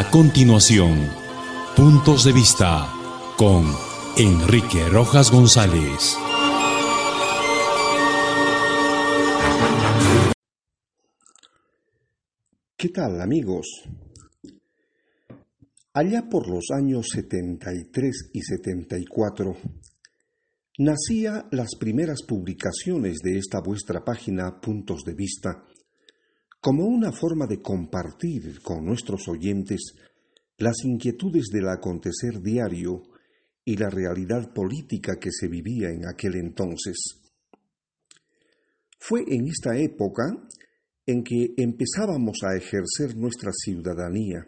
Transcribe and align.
A 0.00 0.08
continuación, 0.12 1.10
Puntos 1.74 2.22
de 2.22 2.32
Vista 2.32 2.86
con 3.36 3.64
Enrique 4.16 4.88
Rojas 4.88 5.32
González. 5.32 6.16
¿Qué 12.76 12.88
tal 12.90 13.20
amigos? 13.20 13.66
Allá 15.94 16.28
por 16.30 16.48
los 16.48 16.66
años 16.70 17.08
73 17.12 18.30
y 18.34 18.42
74, 18.42 19.56
nacía 20.78 21.48
las 21.50 21.74
primeras 21.74 22.22
publicaciones 22.22 23.18
de 23.24 23.36
esta 23.36 23.60
vuestra 23.60 24.04
página 24.04 24.60
Puntos 24.60 25.02
de 25.02 25.14
Vista, 25.14 25.64
como 26.68 26.84
una 26.84 27.12
forma 27.12 27.46
de 27.46 27.62
compartir 27.62 28.60
con 28.60 28.84
nuestros 28.84 29.26
oyentes 29.26 29.94
las 30.58 30.84
inquietudes 30.84 31.46
del 31.50 31.66
acontecer 31.66 32.42
diario 32.42 33.04
y 33.64 33.78
la 33.78 33.88
realidad 33.88 34.52
política 34.52 35.16
que 35.18 35.30
se 35.32 35.48
vivía 35.48 35.88
en 35.88 36.06
aquel 36.06 36.34
entonces. 36.34 37.22
Fue 38.98 39.24
en 39.28 39.46
esta 39.48 39.78
época 39.78 40.24
en 41.06 41.24
que 41.24 41.54
empezábamos 41.56 42.36
a 42.42 42.54
ejercer 42.54 43.16
nuestra 43.16 43.50
ciudadanía 43.50 44.46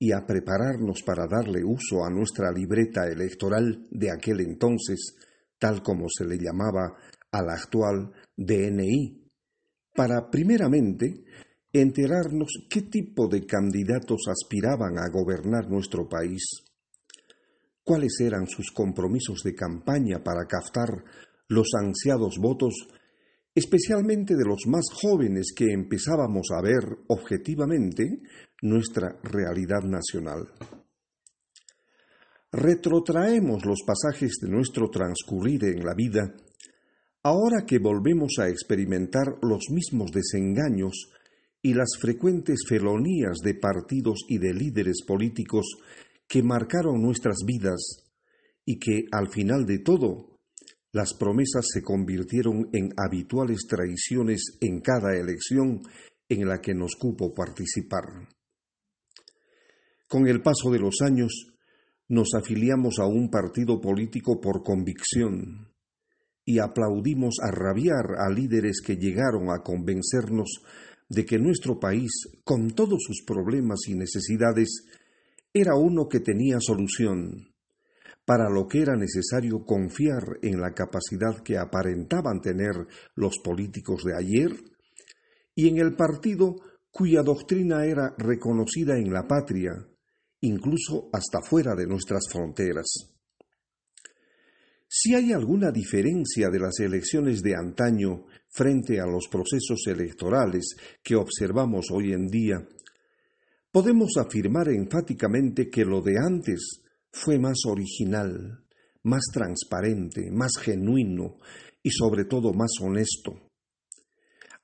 y 0.00 0.10
a 0.10 0.26
prepararnos 0.26 1.00
para 1.06 1.28
darle 1.28 1.62
uso 1.62 2.04
a 2.04 2.10
nuestra 2.10 2.50
libreta 2.50 3.06
electoral 3.06 3.86
de 3.92 4.10
aquel 4.10 4.40
entonces, 4.40 5.14
tal 5.60 5.80
como 5.80 6.06
se 6.08 6.24
le 6.24 6.38
llamaba 6.38 6.96
al 7.30 7.50
actual 7.50 8.10
DNI, 8.36 9.19
para 10.00 10.30
primeramente 10.30 11.26
enterarnos 11.70 12.48
qué 12.70 12.80
tipo 12.88 13.28
de 13.28 13.44
candidatos 13.44 14.22
aspiraban 14.30 14.96
a 14.96 15.10
gobernar 15.12 15.68
nuestro 15.68 16.08
país, 16.08 16.42
cuáles 17.84 18.18
eran 18.18 18.46
sus 18.46 18.70
compromisos 18.70 19.42
de 19.42 19.54
campaña 19.54 20.24
para 20.24 20.46
captar 20.46 21.04
los 21.48 21.68
ansiados 21.78 22.38
votos 22.38 22.88
especialmente 23.54 24.36
de 24.36 24.44
los 24.46 24.66
más 24.68 24.86
jóvenes 24.90 25.52
que 25.54 25.70
empezábamos 25.70 26.46
a 26.50 26.62
ver 26.62 26.96
objetivamente 27.08 28.22
nuestra 28.62 29.20
realidad 29.22 29.82
nacional. 29.82 30.50
Retrotraemos 32.52 33.66
los 33.66 33.82
pasajes 33.86 34.38
de 34.40 34.48
nuestro 34.48 34.88
transcurrir 34.88 35.62
en 35.64 35.84
la 35.84 35.92
vida, 35.94 36.34
ahora 37.22 37.66
que 37.66 37.78
volvemos 37.78 38.38
a 38.38 38.48
experimentar 38.48 39.38
los 39.42 39.64
mismos 39.70 40.10
desengaños 40.10 41.10
y 41.62 41.74
las 41.74 41.90
frecuentes 42.00 42.64
felonías 42.66 43.38
de 43.44 43.54
partidos 43.54 44.20
y 44.28 44.38
de 44.38 44.54
líderes 44.54 45.02
políticos 45.06 45.66
que 46.26 46.42
marcaron 46.42 47.02
nuestras 47.02 47.38
vidas 47.44 48.06
y 48.64 48.78
que, 48.78 49.04
al 49.12 49.28
final 49.30 49.66
de 49.66 49.80
todo, 49.80 50.38
las 50.92 51.14
promesas 51.14 51.66
se 51.72 51.82
convirtieron 51.82 52.68
en 52.72 52.90
habituales 52.96 53.66
traiciones 53.68 54.56
en 54.60 54.80
cada 54.80 55.16
elección 55.16 55.82
en 56.28 56.48
la 56.48 56.60
que 56.60 56.74
nos 56.74 56.96
cupo 56.96 57.34
participar. 57.34 58.28
Con 60.08 60.26
el 60.26 60.40
paso 60.40 60.70
de 60.70 60.78
los 60.78 61.00
años, 61.02 61.52
nos 62.08 62.34
afiliamos 62.34 62.98
a 62.98 63.06
un 63.06 63.30
partido 63.30 63.80
político 63.80 64.40
por 64.40 64.62
convicción 64.62 65.69
y 66.50 66.58
aplaudimos 66.58 67.36
a 67.40 67.52
rabiar 67.52 68.16
a 68.18 68.28
líderes 68.28 68.80
que 68.84 68.96
llegaron 68.96 69.50
a 69.50 69.62
convencernos 69.62 70.64
de 71.08 71.24
que 71.24 71.38
nuestro 71.38 71.78
país, 71.78 72.10
con 72.42 72.72
todos 72.72 73.04
sus 73.06 73.22
problemas 73.24 73.86
y 73.86 73.94
necesidades, 73.94 74.84
era 75.54 75.76
uno 75.76 76.08
que 76.08 76.18
tenía 76.18 76.58
solución 76.60 77.54
para 78.24 78.50
lo 78.50 78.66
que 78.66 78.82
era 78.82 78.96
necesario 78.96 79.64
confiar 79.64 80.24
en 80.42 80.60
la 80.60 80.72
capacidad 80.72 81.40
que 81.40 81.56
aparentaban 81.56 82.40
tener 82.40 82.88
los 83.14 83.38
políticos 83.44 84.02
de 84.02 84.16
ayer 84.16 84.50
y 85.54 85.68
en 85.68 85.78
el 85.78 85.94
partido 85.94 86.56
cuya 86.90 87.22
doctrina 87.22 87.86
era 87.86 88.12
reconocida 88.18 88.98
en 88.98 89.12
la 89.12 89.28
patria, 89.28 89.86
incluso 90.40 91.10
hasta 91.12 91.42
fuera 91.42 91.76
de 91.76 91.86
nuestras 91.86 92.24
fronteras. 92.28 93.09
Si 94.92 95.14
hay 95.14 95.32
alguna 95.32 95.70
diferencia 95.70 96.50
de 96.50 96.58
las 96.58 96.80
elecciones 96.80 97.42
de 97.42 97.54
antaño 97.54 98.26
frente 98.48 98.98
a 98.98 99.06
los 99.06 99.28
procesos 99.28 99.86
electorales 99.86 100.74
que 101.00 101.14
observamos 101.14 101.92
hoy 101.92 102.12
en 102.12 102.26
día, 102.26 102.66
podemos 103.70 104.16
afirmar 104.16 104.68
enfáticamente 104.68 105.70
que 105.70 105.84
lo 105.84 106.02
de 106.02 106.18
antes 106.18 106.82
fue 107.12 107.38
más 107.38 107.60
original, 107.68 108.64
más 109.04 109.22
transparente, 109.32 110.28
más 110.32 110.58
genuino 110.60 111.38
y 111.84 111.90
sobre 111.92 112.24
todo 112.24 112.52
más 112.52 112.72
honesto. 112.82 113.48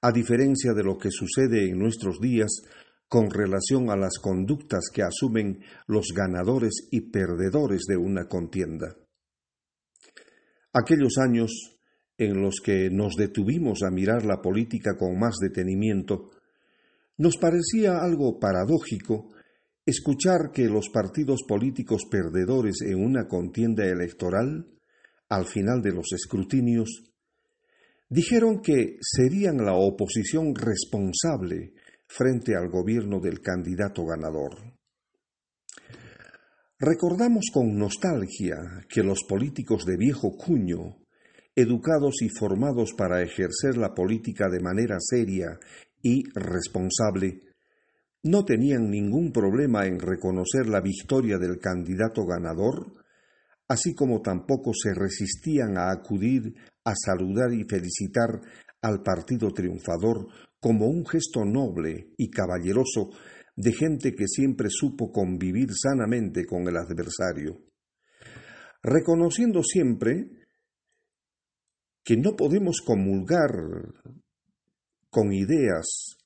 A 0.00 0.10
diferencia 0.10 0.72
de 0.72 0.82
lo 0.82 0.98
que 0.98 1.12
sucede 1.12 1.68
en 1.68 1.78
nuestros 1.78 2.18
días 2.18 2.62
con 3.08 3.30
relación 3.30 3.90
a 3.90 3.96
las 3.96 4.18
conductas 4.18 4.90
que 4.92 5.04
asumen 5.04 5.60
los 5.86 6.08
ganadores 6.12 6.88
y 6.90 7.12
perdedores 7.12 7.82
de 7.86 7.96
una 7.96 8.26
contienda. 8.26 8.96
Aquellos 10.78 11.16
años 11.18 11.78
en 12.18 12.42
los 12.42 12.60
que 12.62 12.90
nos 12.90 13.14
detuvimos 13.16 13.82
a 13.82 13.90
mirar 13.90 14.24
la 14.24 14.42
política 14.42 14.96
con 14.96 15.18
más 15.18 15.36
detenimiento, 15.40 16.30
nos 17.18 17.36
parecía 17.36 17.98
algo 17.98 18.38
paradójico 18.38 19.30
Escuchar 19.86 20.50
que 20.52 20.64
los 20.64 20.88
partidos 20.88 21.44
políticos 21.46 22.06
perdedores 22.10 22.80
en 22.84 23.04
una 23.04 23.28
contienda 23.28 23.86
electoral, 23.86 24.66
al 25.28 25.46
final 25.46 25.80
de 25.80 25.92
los 25.92 26.12
escrutinios, 26.12 27.04
dijeron 28.08 28.60
que 28.60 28.96
serían 29.00 29.58
la 29.58 29.74
oposición 29.74 30.56
responsable 30.56 31.72
frente 32.08 32.56
al 32.56 32.68
gobierno 32.68 33.20
del 33.20 33.40
candidato 33.40 34.04
ganador. 34.04 34.75
Recordamos 36.78 37.46
con 37.54 37.78
nostalgia 37.78 38.84
que 38.86 39.02
los 39.02 39.24
políticos 39.24 39.86
de 39.86 39.96
viejo 39.96 40.36
cuño, 40.36 40.98
educados 41.54 42.20
y 42.20 42.28
formados 42.28 42.92
para 42.92 43.22
ejercer 43.22 43.78
la 43.78 43.94
política 43.94 44.50
de 44.50 44.60
manera 44.60 44.98
seria 45.00 45.58
y 46.02 46.24
responsable, 46.34 47.40
no 48.24 48.44
tenían 48.44 48.90
ningún 48.90 49.32
problema 49.32 49.86
en 49.86 49.98
reconocer 49.98 50.66
la 50.66 50.82
victoria 50.82 51.38
del 51.38 51.58
candidato 51.60 52.26
ganador, 52.26 52.92
así 53.68 53.94
como 53.94 54.20
tampoco 54.20 54.72
se 54.74 54.92
resistían 54.92 55.78
a 55.78 55.90
acudir 55.90 56.56
a 56.84 56.92
saludar 56.94 57.54
y 57.54 57.64
felicitar 57.64 58.38
al 58.82 59.02
partido 59.02 59.50
triunfador 59.50 60.28
como 60.60 60.88
un 60.88 61.06
gesto 61.06 61.42
noble 61.46 62.12
y 62.18 62.28
caballeroso 62.28 63.12
de 63.56 63.72
gente 63.72 64.14
que 64.14 64.28
siempre 64.28 64.68
supo 64.70 65.10
convivir 65.10 65.70
sanamente 65.74 66.44
con 66.44 66.68
el 66.68 66.76
adversario, 66.76 67.64
reconociendo 68.82 69.62
siempre 69.62 70.30
que 72.04 72.16
no 72.16 72.36
podemos 72.36 72.80
comulgar 72.80 73.50
con 75.10 75.32
ideas 75.32 76.16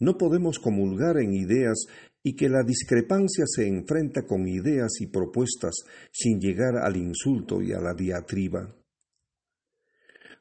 no 0.00 0.16
podemos 0.16 0.58
comulgar 0.58 1.18
en 1.18 1.34
ideas 1.34 1.86
y 2.22 2.34
que 2.34 2.48
la 2.48 2.62
discrepancia 2.62 3.44
se 3.46 3.66
enfrenta 3.66 4.22
con 4.26 4.48
ideas 4.48 5.00
y 5.00 5.06
propuestas 5.06 5.74
sin 6.10 6.40
llegar 6.40 6.76
al 6.76 6.96
insulto 6.96 7.62
y 7.62 7.72
a 7.72 7.80
la 7.80 7.94
diatriba. 7.94 8.74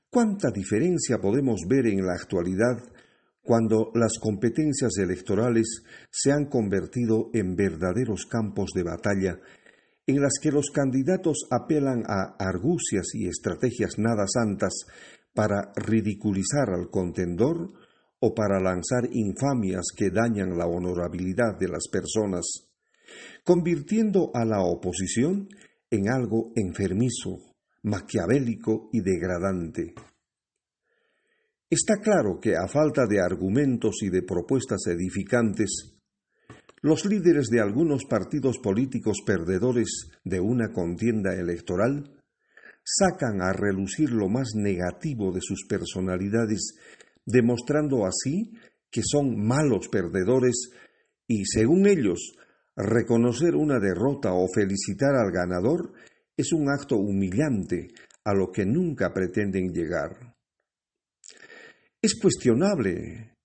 ¿Cuánta 0.09 0.49
diferencia 0.49 1.19
podemos 1.19 1.59
ver 1.67 1.87
en 1.87 2.05
la 2.05 2.13
actualidad 2.13 2.77
cuando 3.41 3.91
las 3.95 4.19
competencias 4.19 4.97
electorales 4.97 5.83
se 6.11 6.31
han 6.31 6.45
convertido 6.45 7.29
en 7.33 7.55
verdaderos 7.55 8.25
campos 8.25 8.71
de 8.75 8.83
batalla 8.83 9.39
en 10.09 10.21
las 10.21 10.39
que 10.41 10.51
los 10.51 10.71
candidatos 10.71 11.45
apelan 11.51 12.03
a 12.07 12.35
argucias 12.39 13.13
y 13.13 13.27
estrategias 13.27 13.99
nada 13.99 14.25
santas 14.27 14.87
para 15.35 15.71
ridiculizar 15.75 16.71
al 16.71 16.89
contendor 16.89 17.73
o 18.19 18.33
para 18.33 18.59
lanzar 18.59 19.07
infamias 19.11 19.85
que 19.95 20.09
dañan 20.09 20.57
la 20.57 20.65
honorabilidad 20.65 21.59
de 21.59 21.67
las 21.69 21.87
personas, 21.91 22.71
convirtiendo 23.43 24.31
a 24.33 24.45
la 24.45 24.61
oposición 24.61 25.47
en 25.91 26.09
algo 26.09 26.51
enfermizo, 26.55 27.37
maquiavélico 27.83 28.89
y 28.91 29.01
degradante. 29.01 29.93
Está 31.69 31.97
claro 32.01 32.39
que 32.39 32.55
a 32.55 32.67
falta 32.67 33.05
de 33.05 33.21
argumentos 33.21 34.01
y 34.01 34.09
de 34.09 34.23
propuestas 34.23 34.87
edificantes, 34.87 35.95
los 36.81 37.05
líderes 37.05 37.47
de 37.47 37.59
algunos 37.59 38.05
partidos 38.05 38.57
políticos 38.57 39.17
perdedores 39.25 40.09
de 40.23 40.39
una 40.39 40.71
contienda 40.71 41.35
electoral 41.35 42.21
sacan 42.83 43.41
a 43.41 43.53
relucir 43.53 44.11
lo 44.11 44.29
más 44.29 44.55
negativo 44.55 45.31
de 45.31 45.41
sus 45.41 45.65
personalidades 45.67 46.75
demostrando 47.25 48.05
así 48.05 48.51
que 48.89 49.01
son 49.03 49.45
malos 49.45 49.89
perdedores 49.89 50.71
y, 51.27 51.45
según 51.45 51.85
ellos, 51.85 52.33
Reconocer 52.81 53.57
una 53.57 53.77
derrota 53.77 54.31
o 54.31 54.47
felicitar 54.47 55.13
al 55.13 55.33
ganador 55.33 55.91
es 56.37 56.53
un 56.53 56.69
acto 56.69 56.95
humillante 56.95 57.89
a 58.23 58.33
lo 58.33 58.53
que 58.53 58.65
nunca 58.65 59.11
pretenden 59.11 59.73
llegar. 59.73 60.28
Es 62.01 62.15
cuestionable 62.15 63.35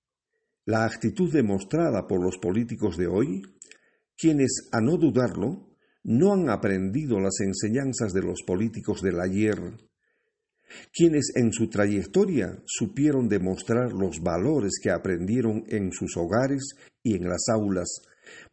la 0.64 0.84
actitud 0.84 1.32
demostrada 1.32 2.06
por 2.06 2.22
los 2.22 2.38
políticos 2.38 2.96
de 2.96 3.08
hoy, 3.08 3.42
quienes, 4.16 4.68
a 4.70 4.80
no 4.80 4.96
dudarlo, 4.96 5.76
no 6.04 6.32
han 6.32 6.48
aprendido 6.48 7.18
las 7.18 7.40
enseñanzas 7.40 8.12
de 8.12 8.22
los 8.22 8.42
políticos 8.46 9.02
del 9.02 9.20
ayer, 9.20 9.58
quienes 10.92 11.32
en 11.34 11.52
su 11.52 11.68
trayectoria 11.68 12.62
supieron 12.64 13.28
demostrar 13.28 13.92
los 13.92 14.20
valores 14.20 14.74
que 14.80 14.90
aprendieron 14.90 15.64
en 15.66 15.90
sus 15.90 16.16
hogares 16.16 16.76
y 17.02 17.16
en 17.16 17.24
las 17.28 17.48
aulas 17.48 18.02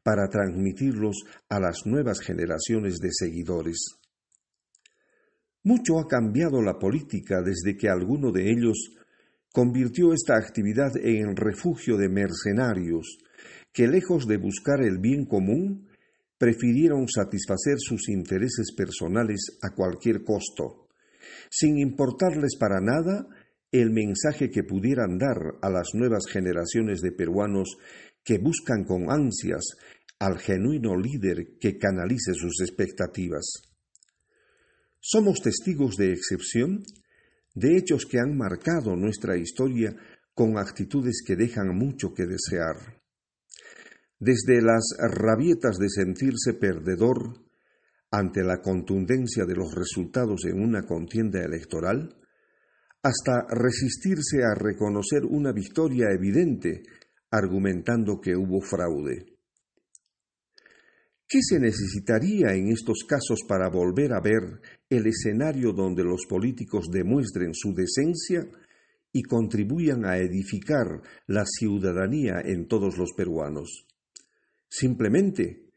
para 0.02 0.28
transmitirlos 0.30 1.26
a 1.48 1.60
las 1.60 1.86
nuevas 1.86 2.22
generaciones 2.22 2.98
de 2.98 3.10
seguidores. 3.12 4.00
Mucho 5.64 6.00
ha 6.00 6.08
cambiado 6.08 6.60
la 6.64 6.80
política 6.80 7.44
desde 7.44 7.78
que 7.78 7.88
alguno 7.88 8.32
de 8.32 8.50
ellos 8.50 8.96
convirtió 9.52 10.14
esta 10.14 10.38
actividad 10.38 10.96
en 10.98 11.36
refugio 11.36 11.98
de 11.98 12.10
mercenarios 12.10 13.18
que, 13.74 13.88
lejos 13.88 14.28
de 14.28 14.38
buscar 14.38 14.82
el 14.82 15.00
bien 15.00 15.26
común, 15.26 15.88
prefirieron 16.38 17.08
satisfacer 17.08 17.76
sus 17.78 18.10
intereses 18.10 18.74
personales 18.76 19.60
a 19.62 19.76
cualquier 19.76 20.24
costo, 20.24 20.88
sin 21.50 21.78
importarles 21.78 22.56
para 22.58 22.82
nada 22.82 23.28
el 23.72 23.92
mensaje 23.92 24.50
que 24.50 24.64
pudieran 24.64 25.18
dar 25.18 25.38
a 25.62 25.70
las 25.70 25.94
nuevas 25.94 26.26
generaciones 26.28 27.02
de 27.02 27.12
peruanos 27.12 27.78
que 28.24 28.38
buscan 28.38 28.84
con 28.84 29.12
ansias 29.12 29.64
al 30.20 30.40
genuino 30.40 30.96
líder 30.98 31.58
que 31.60 31.78
canalice 31.78 32.34
sus 32.34 32.62
expectativas. 32.62 33.62
Somos 35.00 35.42
testigos 35.42 35.96
de 35.96 36.12
excepción 36.12 36.84
de 37.54 37.78
hechos 37.78 38.06
que 38.06 38.20
han 38.20 38.38
marcado 38.38 38.96
nuestra 38.96 39.38
historia 39.38 39.96
con 40.34 40.58
actitudes 40.58 41.24
que 41.26 41.36
dejan 41.36 41.76
mucho 41.76 42.14
que 42.14 42.26
desear. 42.26 43.02
Desde 44.20 44.62
las 44.62 44.96
rabietas 45.00 45.78
de 45.78 45.90
sentirse 45.90 46.54
perdedor 46.54 47.44
ante 48.12 48.44
la 48.44 48.62
contundencia 48.62 49.46
de 49.46 49.56
los 49.56 49.74
resultados 49.74 50.46
en 50.46 50.62
una 50.62 50.84
contienda 50.84 51.44
electoral, 51.44 52.16
hasta 53.04 53.48
resistirse 53.50 54.44
a 54.44 54.54
reconocer 54.54 55.24
una 55.26 55.52
victoria 55.52 56.08
evidente 56.14 56.84
argumentando 57.32 58.20
que 58.20 58.36
hubo 58.36 58.62
fraude. 58.62 59.31
¿Qué 61.32 61.40
se 61.42 61.62
necesitaría 61.62 62.54
en 62.56 62.74
estos 62.74 63.06
casos 63.08 63.40
para 63.48 63.70
volver 63.70 64.12
a 64.12 64.20
ver 64.20 64.60
el 64.90 65.08
escenario 65.08 65.72
donde 65.72 66.04
los 66.04 66.26
políticos 66.28 66.90
demuestren 66.92 67.54
su 67.54 67.74
decencia 67.74 68.46
y 69.14 69.24
contribuyan 69.24 70.04
a 70.04 70.18
edificar 70.18 71.02
la 71.28 71.46
ciudadanía 71.46 72.42
en 72.44 72.68
todos 72.68 72.98
los 72.98 73.14
peruanos? 73.16 73.88
Simplemente 74.68 75.70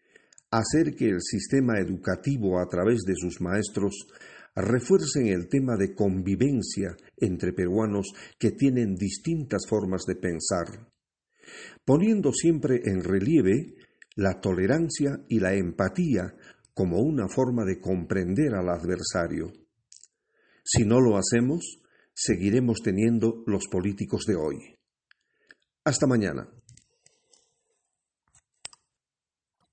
hacer 0.50 0.96
que 0.96 1.10
el 1.10 1.22
sistema 1.22 1.78
educativo 1.78 2.58
a 2.58 2.66
través 2.66 3.02
de 3.06 3.14
sus 3.14 3.40
maestros 3.40 4.08
refuercen 4.56 5.28
el 5.28 5.46
tema 5.46 5.76
de 5.76 5.94
convivencia 5.94 6.96
entre 7.16 7.52
peruanos 7.52 8.08
que 8.40 8.50
tienen 8.50 8.96
distintas 8.96 9.68
formas 9.68 10.02
de 10.04 10.16
pensar, 10.16 10.90
poniendo 11.84 12.32
siempre 12.32 12.80
en 12.86 13.04
relieve 13.04 13.76
la 14.16 14.40
tolerancia 14.40 15.20
y 15.28 15.40
la 15.40 15.54
empatía 15.54 16.34
como 16.72 17.00
una 17.00 17.28
forma 17.28 17.64
de 17.64 17.80
comprender 17.80 18.54
al 18.54 18.68
adversario. 18.68 19.52
Si 20.64 20.84
no 20.84 21.00
lo 21.00 21.16
hacemos, 21.16 21.80
seguiremos 22.14 22.78
teniendo 22.82 23.42
los 23.46 23.66
políticos 23.68 24.24
de 24.26 24.36
hoy. 24.36 24.76
Hasta 25.84 26.06
mañana. 26.06 26.48